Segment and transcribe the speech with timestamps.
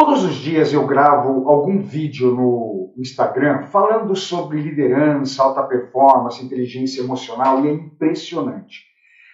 [0.00, 7.02] Todos os dias eu gravo algum vídeo no Instagram falando sobre liderança, alta performance, inteligência
[7.02, 8.86] emocional e é impressionante.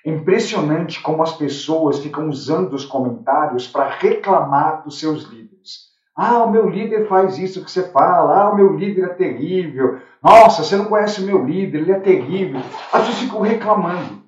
[0.05, 5.93] É impressionante como as pessoas ficam usando os comentários para reclamar dos seus líderes.
[6.17, 8.37] Ah, o meu líder faz isso que você fala.
[8.37, 10.01] Ah, o meu líder é terrível.
[10.21, 12.61] Nossa, você não conhece o meu líder, ele é terrível.
[12.93, 14.26] As pessoas ficam reclamando.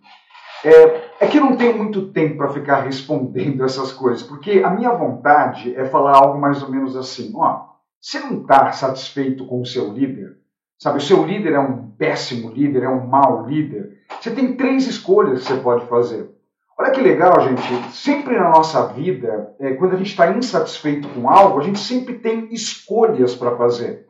[0.64, 4.70] É, é que eu não tenho muito tempo para ficar respondendo essas coisas, porque a
[4.70, 7.66] minha vontade é falar algo mais ou menos assim: ó,
[8.00, 10.36] você não está satisfeito com o seu líder?
[10.78, 13.98] Sabe, o seu líder é um péssimo líder, é um mau líder.
[14.20, 16.30] Você tem três escolhas que você pode fazer.
[16.78, 17.92] Olha que legal, gente.
[17.92, 22.14] Sempre na nossa vida, é, quando a gente está insatisfeito com algo, a gente sempre
[22.14, 24.06] tem escolhas para fazer.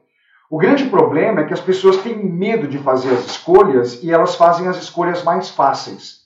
[0.51, 4.35] O grande problema é que as pessoas têm medo de fazer as escolhas e elas
[4.35, 6.18] fazem as escolhas mais fáceis.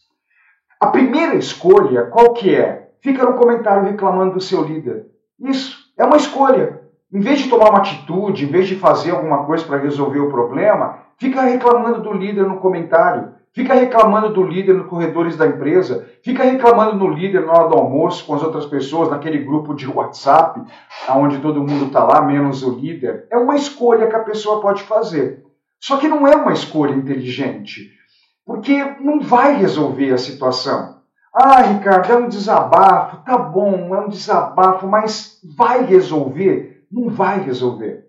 [0.83, 2.89] A primeira escolha, qual que é?
[3.01, 5.07] Fica no comentário reclamando do seu líder.
[5.39, 6.81] Isso, é uma escolha.
[7.13, 10.29] Em vez de tomar uma atitude, em vez de fazer alguma coisa para resolver o
[10.29, 13.29] problema, fica reclamando do líder no comentário.
[13.53, 17.77] Fica reclamando do líder nos corredores da empresa, fica reclamando do líder na hora do
[17.77, 20.63] almoço com as outras pessoas, naquele grupo de WhatsApp,
[21.11, 23.29] onde todo mundo está lá, menos o líder.
[23.31, 25.45] É uma escolha que a pessoa pode fazer.
[25.79, 28.02] Só que não é uma escolha inteligente
[28.45, 31.01] porque não vai resolver a situação.
[31.35, 36.85] Ah, Ricardo, é um desabafo, tá bom, é um desabafo, mas vai resolver?
[36.91, 38.05] Não vai resolver.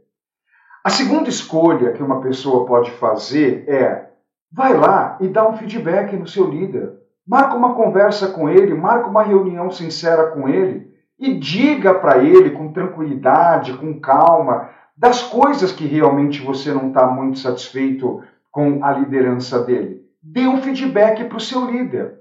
[0.84, 4.10] A segunda escolha que uma pessoa pode fazer é:
[4.52, 6.92] vai lá e dá um feedback no seu líder.
[7.26, 12.50] Marca uma conversa com ele, marca uma reunião sincera com ele e diga para ele
[12.50, 18.92] com tranquilidade, com calma, das coisas que realmente você não está muito satisfeito com a
[18.92, 22.20] liderança dele dê um feedback para o seu líder.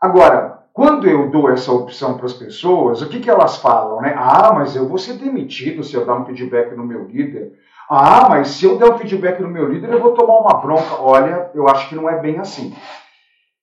[0.00, 4.00] Agora, quando eu dou essa opção para as pessoas, o que, que elas falam?
[4.00, 4.14] Né?
[4.16, 7.52] Ah, mas eu vou ser demitido se eu dar um feedback no meu líder.
[7.90, 10.94] Ah, mas se eu der um feedback no meu líder, eu vou tomar uma bronca.
[10.98, 12.74] Olha, eu acho que não é bem assim.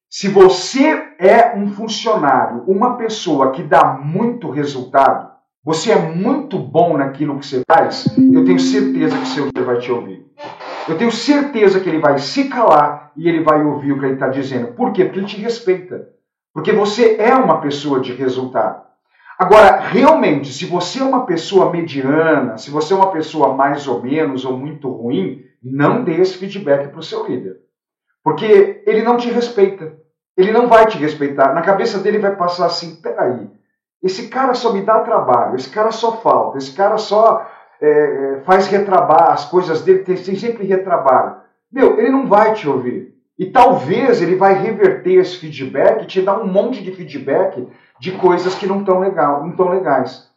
[0.08, 5.30] Se você é um funcionário, uma pessoa que dá muito resultado,
[5.64, 9.78] você é muito bom naquilo que você faz, eu tenho certeza que seu líder vai
[9.80, 10.26] te ouvir.
[10.90, 14.16] Eu tenho certeza que ele vai se calar e ele vai ouvir o que ele
[14.16, 14.74] está dizendo.
[14.74, 15.06] Por quê?
[15.06, 16.10] Porque ele te respeita.
[16.52, 18.84] Porque você é uma pessoa de resultado.
[19.38, 24.02] Agora, realmente, se você é uma pessoa mediana, se você é uma pessoa mais ou
[24.02, 27.58] menos ou muito ruim, não dê esse feedback para o seu líder.
[28.24, 29.96] Porque ele não te respeita.
[30.36, 31.54] Ele não vai te respeitar.
[31.54, 33.48] Na cabeça dele vai passar assim: peraí,
[34.02, 37.46] esse cara só me dá trabalho, esse cara só falta, esse cara só
[37.82, 41.38] é, é, faz retrabar, as coisas dele tem, tem sempre retrabalho.
[41.72, 43.16] Meu, ele não vai te ouvir.
[43.38, 47.66] E talvez ele vai reverter esse feedback te dar um monte de feedback
[48.00, 50.30] de coisas que não estão legal, não tão legais.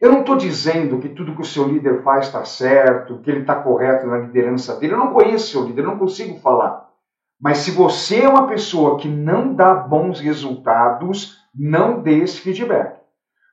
[0.00, 3.40] Eu não estou dizendo que tudo que o seu líder faz está certo, que ele
[3.40, 4.94] está correto na liderança dele.
[4.94, 6.88] Eu não conheço o seu líder, eu não consigo falar.
[7.40, 12.99] Mas se você é uma pessoa que não dá bons resultados, não dê esse feedback.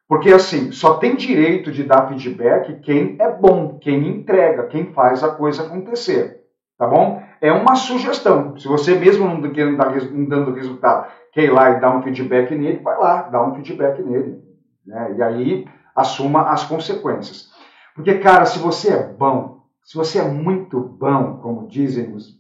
[0.07, 5.23] Porque assim, só tem direito de dar feedback quem é bom, quem entrega, quem faz
[5.23, 6.37] a coisa acontecer.
[6.77, 7.21] Tá bom?
[7.41, 8.55] É uma sugestão.
[8.57, 9.41] Se você mesmo não,
[9.75, 13.43] dar, não dando resultado, quer ir lá e dar um feedback nele, vai lá, dá
[13.43, 14.41] um feedback nele.
[14.85, 15.15] Né?
[15.17, 17.49] E aí assuma as consequências.
[17.95, 22.39] Porque, cara, se você é bom, se você é muito bom, como dizem os,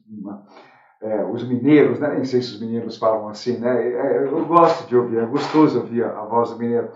[1.01, 2.13] é, os mineiros, né?
[2.13, 3.87] nem sei se os mineiros falam assim, né?
[3.89, 6.89] É, eu gosto de ouvir, é gostoso ouvir a voz do mineiro.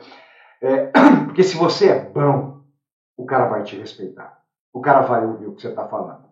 [0.61, 0.91] É,
[1.25, 2.61] porque se você é bom,
[3.17, 4.37] o cara vai te respeitar.
[4.73, 6.23] O cara vai ouvir o que você está falando.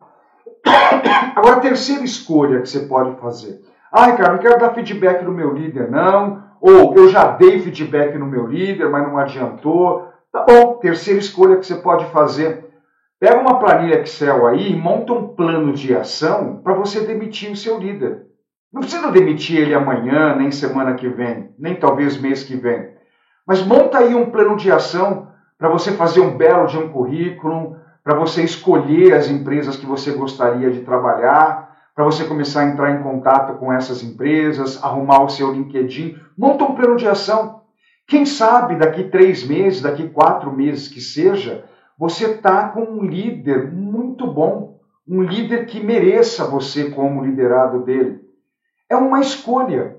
[1.36, 3.62] Agora, a terceira escolha que você pode fazer.
[3.92, 6.44] Ah, cara, não quero dar feedback no meu líder, não.
[6.62, 10.08] Ou eu já dei feedback no meu líder, mas não adiantou.
[10.32, 12.70] Tá bom, terceira escolha que você pode fazer.
[13.20, 17.56] Pega uma planilha Excel aí e monta um plano de ação para você demitir o
[17.56, 18.28] seu líder.
[18.72, 22.99] Não precisa demitir ele amanhã, nem semana que vem, nem talvez mês que vem.
[23.50, 27.78] Mas monta aí um plano de ação para você fazer um belo de um currículo,
[28.04, 32.92] para você escolher as empresas que você gostaria de trabalhar, para você começar a entrar
[32.92, 36.16] em contato com essas empresas, arrumar o seu LinkedIn.
[36.38, 37.63] Monta um plano de ação.
[38.07, 41.66] Quem sabe daqui três meses, daqui quatro meses que seja,
[41.98, 48.19] você está com um líder muito bom, um líder que mereça você como liderado dele.
[48.88, 49.98] É uma escolha.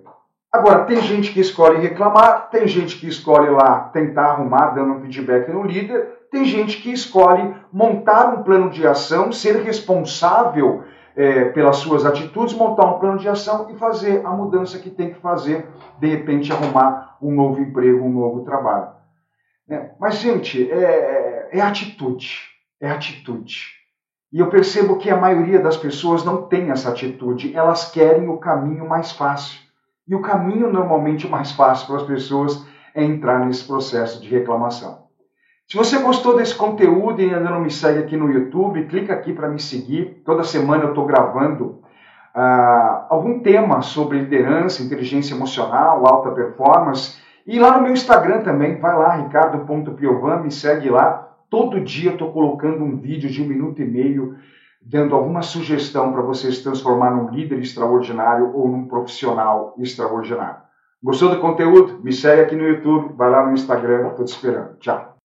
[0.52, 5.00] Agora, tem gente que escolhe reclamar, tem gente que escolhe lá tentar arrumar, dando um
[5.00, 10.82] feedback no líder, tem gente que escolhe montar um plano de ação, ser responsável
[11.14, 15.12] é, pelas suas atitudes, montar um plano de ação e fazer a mudança que tem
[15.12, 15.68] que fazer,
[16.00, 18.88] de repente arrumar um novo emprego, um novo trabalho.
[19.68, 22.48] É, mas, gente, é, é atitude.
[22.80, 23.66] É atitude.
[24.32, 27.54] E eu percebo que a maioria das pessoas não tem essa atitude.
[27.54, 29.69] Elas querem o caminho mais fácil.
[30.10, 35.04] E o caminho normalmente mais fácil para as pessoas é entrar nesse processo de reclamação.
[35.68, 39.32] Se você gostou desse conteúdo e ainda não me segue aqui no YouTube, clica aqui
[39.32, 40.20] para me seguir.
[40.26, 41.80] Toda semana eu estou gravando
[42.34, 47.16] uh, algum tema sobre liderança, inteligência emocional, alta performance.
[47.46, 51.28] E lá no meu Instagram também, vai lá, ricardo.piovan, me segue lá.
[51.48, 54.36] Todo dia eu estou colocando um vídeo de um minuto e meio,
[54.80, 60.62] dando alguma sugestão para você se transformar num líder extraordinário ou num profissional extraordinário.
[61.02, 62.02] Gostou do conteúdo?
[62.02, 64.76] Me segue aqui no YouTube, vai lá no Instagram, estou te esperando.
[64.78, 65.19] Tchau.